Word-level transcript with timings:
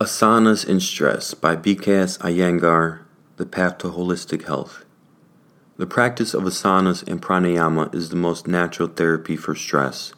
Asanas 0.00 0.64
and 0.64 0.80
Stress 0.80 1.34
by 1.34 1.56
BKS 1.56 2.18
Iyengar, 2.20 3.00
The 3.36 3.44
Path 3.44 3.78
to 3.78 3.88
Holistic 3.88 4.46
Health. 4.46 4.84
The 5.76 5.88
practice 5.88 6.34
of 6.34 6.44
asanas 6.44 7.02
and 7.08 7.20
pranayama 7.20 7.92
is 7.92 8.10
the 8.10 8.14
most 8.14 8.46
natural 8.46 8.86
therapy 8.86 9.34
for 9.34 9.56
stress. 9.56 10.12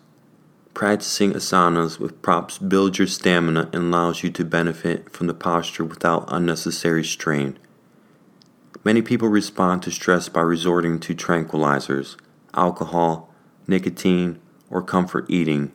Practicing 0.75 1.33
asanas 1.33 1.99
with 1.99 2.21
props 2.21 2.59
builds 2.59 2.99
your 2.99 3.07
stamina 3.07 3.71
and 3.73 3.85
allows 3.85 4.23
you 4.23 4.29
to 4.29 4.45
benefit 4.45 5.11
from 5.13 5.29
the 5.29 5.33
posture 5.35 5.85
without 5.85 6.29
unnecessary 6.29 7.03
strain. 7.03 7.59
Many 8.85 9.01
people 9.01 9.29
respond 9.29 9.83
to 9.85 9.91
stress 9.91 10.29
by 10.29 10.43
resorting 10.43 11.01
to 11.01 11.15
tranquilizers, 11.15 12.17
alcohol, 12.53 13.33
nicotine, 13.67 14.41
or 14.69 14.83
comfort 14.83 15.25
eating. 15.31 15.73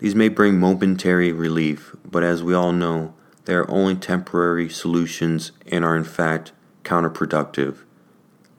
These 0.00 0.16
may 0.16 0.28
bring 0.28 0.58
momentary 0.58 1.30
relief, 1.30 1.94
but 2.04 2.24
as 2.24 2.42
we 2.42 2.52
all 2.52 2.72
know, 2.72 3.14
they 3.48 3.54
are 3.54 3.70
only 3.70 3.94
temporary 3.94 4.68
solutions 4.68 5.52
and 5.66 5.82
are 5.82 5.96
in 5.96 6.04
fact 6.04 6.52
counterproductive. 6.84 7.78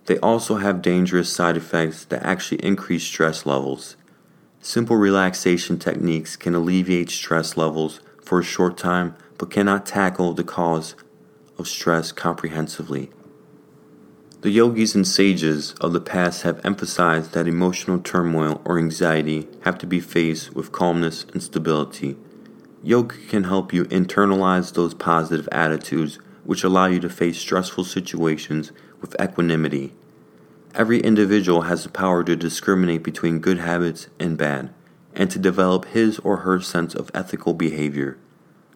They 0.08 0.18
also 0.18 0.56
have 0.56 0.82
dangerous 0.82 1.32
side 1.32 1.56
effects 1.56 2.06
that 2.06 2.24
actually 2.24 2.66
increase 2.66 3.04
stress 3.04 3.46
levels. 3.46 3.98
Simple 4.62 4.96
relaxation 4.96 5.78
techniques 5.78 6.36
can 6.36 6.56
alleviate 6.56 7.12
stress 7.12 7.56
levels 7.56 8.00
for 8.24 8.40
a 8.40 8.44
short 8.44 8.80
time 8.80 9.14
but 9.38 9.52
cannot 9.52 9.86
tackle 9.86 10.34
the 10.34 10.44
cause 10.44 10.96
of 11.60 11.68
stress 11.68 12.12
comprehensively. 12.12 13.12
The 14.42 14.50
yogis 14.50 14.96
and 14.96 15.08
sages 15.08 15.76
of 15.80 15.94
the 15.94 16.02
past 16.02 16.42
have 16.42 16.66
emphasized 16.66 17.34
that 17.34 17.48
emotional 17.48 18.00
turmoil 18.00 18.60
or 18.66 18.80
anxiety 18.80 19.48
have 19.66 19.78
to 19.78 19.86
be 19.86 20.00
faced 20.00 20.56
with 20.56 20.72
calmness 20.72 21.28
and 21.32 21.44
stability. 21.44 22.18
Yoga 22.82 23.16
can 23.28 23.44
help 23.44 23.74
you 23.74 23.86
internalize 23.86 24.74
those 24.74 24.94
positive 24.94 25.50
attitudes 25.52 26.18
which 26.46 26.64
allow 26.64 26.86
you 26.86 27.00
to 27.00 27.10
face 27.10 27.38
stressful 27.38 27.84
situations 27.84 28.72
with 29.02 29.20
equanimity. 29.22 29.94
Every 30.74 31.00
individual 31.00 31.64
has 31.64 31.84
the 31.84 31.90
power 31.90 32.24
to 32.24 32.36
discriminate 32.36 33.04
between 33.04 33.40
good 33.40 33.60
habits 33.60 34.08
and 34.20 34.38
bad, 34.38 34.74
and 35.14 35.30
to 35.32 35.40
develop 35.40 35.86
his 35.86 36.20
or 36.20 36.38
her 36.38 36.62
sense 36.62 36.96
of 36.96 37.12
ethical 37.14 37.54
behavior. 37.54 38.18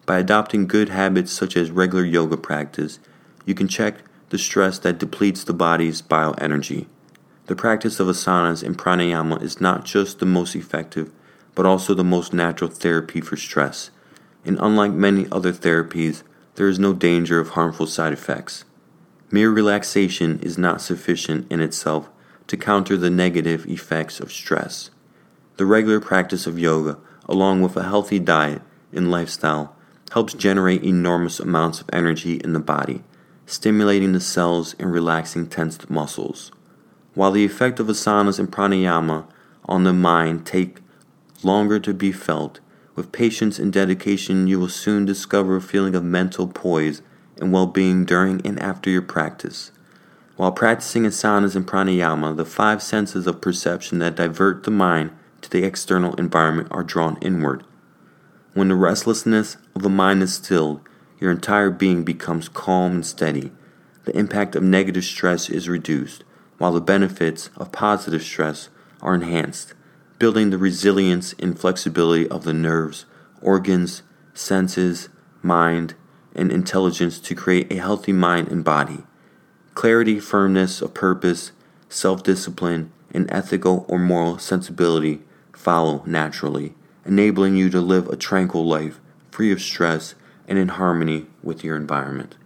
By 0.04 0.18
adopting 0.18 0.66
good 0.66 0.90
habits 0.90 1.32
such 1.32 1.56
as 1.56 1.70
regular 1.70 2.04
yoga 2.04 2.36
practice, 2.36 2.98
you 3.46 3.54
can 3.54 3.68
check 3.68 4.02
the 4.28 4.38
stress 4.38 4.78
that 4.80 4.98
depletes 4.98 5.44
the 5.44 5.54
body's 5.54 6.02
bioenergy. 6.02 6.86
The 7.46 7.56
practice 7.56 8.00
of 8.00 8.08
asanas 8.08 8.62
and 8.62 8.76
pranayama 8.76 9.40
is 9.42 9.60
not 9.60 9.84
just 9.84 10.18
the 10.18 10.26
most 10.26 10.54
effective, 10.54 11.10
but 11.54 11.66
also 11.66 11.94
the 11.94 12.04
most 12.04 12.32
natural 12.32 12.70
therapy 12.70 13.20
for 13.20 13.36
stress. 13.36 13.90
And 14.44 14.58
unlike 14.60 14.92
many 14.92 15.26
other 15.30 15.52
therapies, 15.52 16.22
there 16.56 16.68
is 16.68 16.78
no 16.78 16.92
danger 16.92 17.40
of 17.40 17.50
harmful 17.50 17.86
side 17.86 18.12
effects. 18.12 18.64
Mere 19.30 19.50
relaxation 19.50 20.38
is 20.40 20.58
not 20.58 20.80
sufficient 20.80 21.50
in 21.50 21.60
itself 21.60 22.08
to 22.46 22.56
counter 22.56 22.96
the 22.96 23.10
negative 23.10 23.66
effects 23.66 24.20
of 24.20 24.32
stress. 24.32 24.90
The 25.56 25.66
regular 25.66 26.00
practice 26.00 26.46
of 26.46 26.58
yoga, 26.58 26.98
along 27.28 27.62
with 27.62 27.76
a 27.76 27.84
healthy 27.84 28.18
diet 28.18 28.62
and 28.92 29.10
lifestyle, 29.10 29.74
helps 30.12 30.34
generate 30.34 30.84
enormous 30.84 31.40
amounts 31.40 31.80
of 31.80 31.88
energy 31.92 32.36
in 32.36 32.52
the 32.52 32.60
body 32.60 33.02
stimulating 33.46 34.12
the 34.12 34.20
cells 34.20 34.74
and 34.78 34.92
relaxing 34.92 35.46
tensed 35.46 35.90
muscles. 35.90 36.50
While 37.14 37.32
the 37.32 37.44
effect 37.44 37.78
of 37.78 37.86
asanas 37.86 38.38
and 38.38 38.50
pranayama 38.50 39.26
on 39.66 39.84
the 39.84 39.92
mind 39.92 40.46
take 40.46 40.78
longer 41.42 41.78
to 41.80 41.92
be 41.92 42.12
felt, 42.12 42.60
with 42.94 43.12
patience 43.12 43.58
and 43.58 43.72
dedication 43.72 44.46
you 44.46 44.60
will 44.60 44.68
soon 44.68 45.04
discover 45.04 45.56
a 45.56 45.60
feeling 45.60 45.94
of 45.94 46.04
mental 46.04 46.46
poise 46.46 47.02
and 47.38 47.52
well-being 47.52 48.04
during 48.04 48.44
and 48.46 48.60
after 48.60 48.88
your 48.90 49.02
practice. 49.02 49.72
While 50.36 50.52
practicing 50.52 51.04
asanas 51.04 51.54
and 51.54 51.66
pranayama, 51.66 52.36
the 52.36 52.44
five 52.44 52.82
senses 52.82 53.26
of 53.26 53.40
perception 53.40 53.98
that 54.00 54.16
divert 54.16 54.64
the 54.64 54.70
mind 54.70 55.10
to 55.42 55.50
the 55.50 55.64
external 55.64 56.14
environment 56.14 56.68
are 56.70 56.82
drawn 56.82 57.18
inward. 57.20 57.64
When 58.54 58.68
the 58.68 58.74
restlessness 58.74 59.56
of 59.74 59.82
the 59.82 59.88
mind 59.88 60.22
is 60.22 60.34
stilled, 60.34 60.80
your 61.20 61.30
entire 61.30 61.70
being 61.70 62.04
becomes 62.04 62.48
calm 62.48 62.92
and 62.92 63.06
steady. 63.06 63.52
The 64.04 64.16
impact 64.16 64.54
of 64.54 64.62
negative 64.62 65.04
stress 65.04 65.48
is 65.48 65.68
reduced, 65.68 66.24
while 66.58 66.72
the 66.72 66.80
benefits 66.80 67.50
of 67.56 67.72
positive 67.72 68.22
stress 68.22 68.68
are 69.02 69.14
enhanced, 69.14 69.74
building 70.18 70.50
the 70.50 70.58
resilience 70.58 71.34
and 71.38 71.58
flexibility 71.58 72.28
of 72.28 72.44
the 72.44 72.52
nerves, 72.52 73.06
organs, 73.40 74.02
senses, 74.32 75.08
mind, 75.42 75.94
and 76.34 76.50
intelligence 76.50 77.18
to 77.20 77.34
create 77.34 77.72
a 77.72 77.76
healthy 77.76 78.12
mind 78.12 78.48
and 78.48 78.64
body. 78.64 79.04
Clarity, 79.74 80.20
firmness 80.20 80.80
of 80.80 80.94
purpose, 80.94 81.52
self 81.88 82.22
discipline, 82.22 82.92
and 83.12 83.30
ethical 83.30 83.84
or 83.88 83.98
moral 83.98 84.38
sensibility 84.38 85.22
follow 85.52 86.02
naturally, 86.04 86.74
enabling 87.04 87.56
you 87.56 87.70
to 87.70 87.80
live 87.80 88.08
a 88.08 88.16
tranquil 88.16 88.66
life 88.66 89.00
free 89.30 89.50
of 89.50 89.60
stress 89.60 90.14
and 90.46 90.58
in 90.58 90.68
harmony 90.68 91.26
with 91.42 91.64
your 91.64 91.76
environment. 91.76 92.36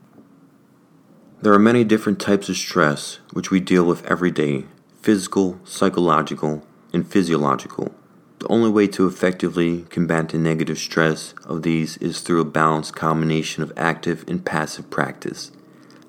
There 1.43 1.53
are 1.53 1.59
many 1.59 1.85
different 1.85 2.19
types 2.19 2.49
of 2.49 2.56
stress 2.56 3.21
which 3.33 3.50
we 3.50 3.61
deal 3.61 3.85
with 3.85 4.05
every 4.06 4.31
day 4.31 4.65
physical, 5.00 5.61
psychological, 5.65 6.67
and 6.93 7.06
physiological. 7.06 7.94
The 8.38 8.49
only 8.49 8.71
way 8.71 8.87
to 8.88 9.06
effectively 9.06 9.82
combat 9.91 10.28
the 10.28 10.38
negative 10.38 10.78
stress 10.78 11.34
of 11.44 11.62
these 11.62 11.97
is 11.99 12.21
through 12.21 12.41
a 12.41 12.44
balanced 12.44 12.94
combination 12.94 13.62
of 13.62 13.72
active 13.76 14.25
and 14.28 14.44
passive 14.44 14.91
practice. 14.91 15.50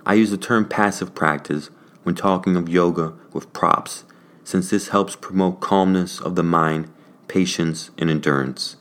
I 0.05 0.13
use 0.13 0.31
the 0.31 0.37
term 0.37 0.67
passive 0.67 1.15
practice 1.15 1.69
when 2.03 2.15
talking 2.15 2.55
of 2.55 2.69
yoga 2.69 3.13
with 3.33 3.51
props, 3.53 4.03
since 4.43 4.69
this 4.69 4.89
helps 4.89 5.15
promote 5.15 5.59
calmness 5.59 6.19
of 6.19 6.35
the 6.35 6.43
mind, 6.43 6.91
patience, 7.27 7.91
and 7.97 8.09
endurance. 8.09 8.75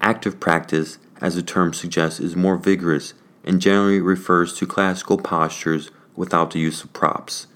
Active 0.00 0.38
practice 0.40 0.98
as 1.22 1.36
the 1.36 1.42
term 1.42 1.72
suggests, 1.72 2.20
is 2.20 2.36
more 2.36 2.56
vigorous 2.56 3.14
and 3.44 3.60
generally 3.60 4.00
refers 4.00 4.54
to 4.54 4.66
classical 4.66 5.16
postures 5.16 5.90
without 6.16 6.50
the 6.50 6.58
use 6.58 6.82
of 6.82 6.92
props. 6.92 7.46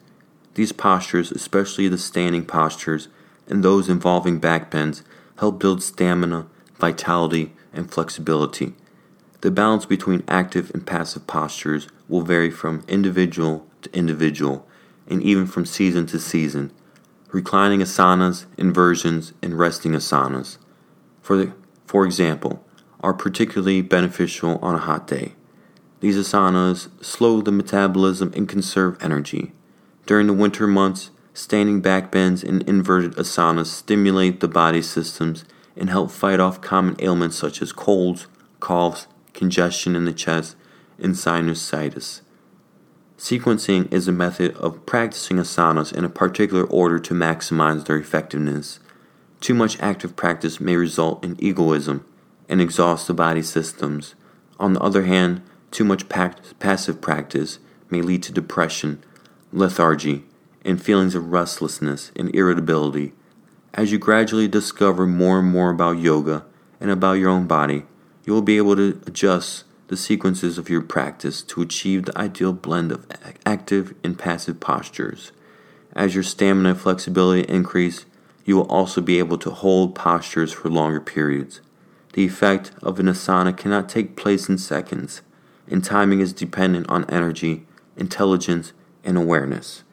These 0.54 0.72
postures, 0.72 1.32
especially 1.32 1.88
the 1.88 1.98
standing 1.98 2.46
postures 2.46 3.08
and 3.48 3.62
those 3.62 3.88
involving 3.88 4.38
back 4.38 4.70
bends, 4.70 5.02
help 5.38 5.58
build 5.58 5.82
stamina, 5.82 6.46
vitality, 6.78 7.52
and 7.72 7.90
flexibility. 7.90 8.74
The 9.42 9.50
balance 9.50 9.86
between 9.86 10.24
active 10.26 10.70
and 10.72 10.86
passive 10.86 11.26
postures 11.26 11.88
will 12.08 12.22
vary 12.22 12.50
from 12.50 12.84
individual 12.88 13.66
to 13.82 13.96
individual 13.96 14.66
and 15.06 15.22
even 15.22 15.46
from 15.46 15.66
season 15.66 16.06
to 16.06 16.18
season. 16.18 16.72
Reclining 17.32 17.80
asanas, 17.80 18.46
inversions, 18.56 19.32
and 19.42 19.58
resting 19.58 19.92
asanas. 19.92 20.58
For, 21.20 21.36
the, 21.36 21.52
for 21.86 22.04
example, 22.04 22.64
are 23.00 23.12
particularly 23.12 23.82
beneficial 23.82 24.58
on 24.62 24.74
a 24.74 24.78
hot 24.78 25.06
day. 25.06 25.34
These 26.00 26.16
asanas 26.16 26.88
slow 27.04 27.40
the 27.40 27.52
metabolism 27.52 28.32
and 28.34 28.48
conserve 28.48 28.96
energy. 29.00 29.52
During 30.06 30.26
the 30.26 30.32
winter 30.32 30.66
months, 30.66 31.10
standing 31.36 31.82
back 31.82 32.10
bends 32.10 32.42
and 32.42 32.62
inverted 32.62 33.14
asanas 33.16 33.66
stimulate 33.66 34.40
the 34.40 34.48
body 34.48 34.80
systems 34.80 35.44
and 35.76 35.90
help 35.90 36.10
fight 36.10 36.40
off 36.40 36.62
common 36.62 36.96
ailments 36.98 37.36
such 37.36 37.60
as 37.60 37.72
colds, 37.72 38.26
coughs, 38.58 39.06
congestion 39.34 39.94
in 39.94 40.06
the 40.06 40.14
chest, 40.14 40.56
and 40.98 41.14
sinusitis. 41.14 42.22
Sequencing 43.18 43.92
is 43.92 44.08
a 44.08 44.12
method 44.12 44.56
of 44.56 44.86
practicing 44.86 45.36
asanas 45.36 45.92
in 45.92 46.06
a 46.06 46.08
particular 46.08 46.64
order 46.64 46.98
to 46.98 47.12
maximize 47.12 47.84
their 47.84 47.98
effectiveness. 47.98 48.80
Too 49.40 49.52
much 49.52 49.78
active 49.80 50.16
practice 50.16 50.58
may 50.58 50.74
result 50.74 51.22
in 51.22 51.36
egoism 51.38 52.02
and 52.48 52.62
exhaust 52.62 53.06
the 53.06 53.14
body 53.14 53.42
systems. 53.42 54.14
On 54.58 54.72
the 54.72 54.80
other 54.80 55.02
hand, 55.02 55.42
too 55.70 55.84
much 55.84 56.08
passive 56.08 57.02
practice 57.02 57.58
may 57.90 58.00
lead 58.00 58.22
to 58.22 58.32
depression, 58.32 59.04
lethargy, 59.52 60.24
and 60.66 60.82
feelings 60.82 61.14
of 61.14 61.30
restlessness 61.30 62.10
and 62.16 62.34
irritability. 62.34 63.12
As 63.72 63.92
you 63.92 63.98
gradually 63.98 64.48
discover 64.48 65.06
more 65.06 65.38
and 65.38 65.48
more 65.48 65.70
about 65.70 65.98
yoga 65.98 66.44
and 66.80 66.90
about 66.90 67.14
your 67.14 67.30
own 67.30 67.46
body, 67.46 67.84
you 68.24 68.32
will 68.32 68.42
be 68.42 68.56
able 68.56 68.74
to 68.74 69.00
adjust 69.06 69.64
the 69.86 69.96
sequences 69.96 70.58
of 70.58 70.68
your 70.68 70.82
practice 70.82 71.42
to 71.42 71.62
achieve 71.62 72.04
the 72.04 72.18
ideal 72.18 72.52
blend 72.52 72.90
of 72.90 73.06
active 73.46 73.94
and 74.02 74.18
passive 74.18 74.58
postures. 74.58 75.30
As 75.94 76.14
your 76.14 76.24
stamina 76.24 76.70
and 76.70 76.80
flexibility 76.80 77.42
increase, 77.42 78.04
you 78.44 78.56
will 78.56 78.66
also 78.68 79.00
be 79.00 79.20
able 79.20 79.38
to 79.38 79.50
hold 79.50 79.94
postures 79.94 80.52
for 80.52 80.68
longer 80.68 81.00
periods. 81.00 81.60
The 82.14 82.24
effect 82.24 82.72
of 82.82 82.98
an 82.98 83.06
asana 83.06 83.56
cannot 83.56 83.88
take 83.88 84.16
place 84.16 84.48
in 84.48 84.58
seconds, 84.58 85.22
and 85.68 85.84
timing 85.84 86.20
is 86.20 86.32
dependent 86.32 86.88
on 86.88 87.04
energy, 87.04 87.66
intelligence, 87.96 88.72
and 89.04 89.16
awareness. 89.16 89.84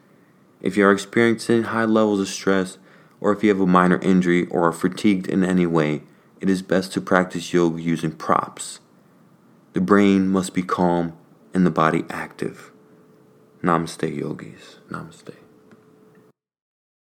If 0.64 0.78
you 0.78 0.86
are 0.86 0.92
experiencing 0.92 1.64
high 1.64 1.86
levels 1.86 2.22
of 2.22 2.30
stress, 2.30 2.80
or 3.22 3.32
if 3.32 3.44
you 3.44 3.50
have 3.50 3.60
a 3.60 3.68
minor 3.68 4.00
injury 4.00 4.48
or 4.48 4.68
are 4.68 4.72
fatigued 4.72 5.28
in 5.28 5.44
any 5.44 5.66
way, 5.66 6.04
it 6.42 6.50
is 6.50 6.62
best 6.62 6.92
to 6.94 7.02
practice 7.02 7.54
yoga 7.54 7.82
using 7.82 8.12
props. 8.12 8.80
The 9.74 9.82
brain 9.82 10.30
must 10.30 10.54
be 10.54 10.64
calm 10.64 11.16
and 11.54 11.66
the 11.66 11.72
body 11.72 12.06
active. 12.10 12.72
Namaste, 13.62 14.16
yogis. 14.16 14.80
Namaste. 14.90 15.43